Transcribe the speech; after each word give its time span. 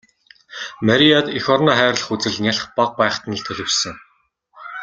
Марияд 0.87 1.27
эх 1.37 1.45
орноо 1.53 1.75
хайрлах 1.79 2.09
үзэл 2.13 2.37
нялх 2.45 2.63
бага 2.77 2.95
байхад 3.01 3.23
нь 3.27 3.37
л 3.39 3.45
төлөвшсөн. 3.47 3.95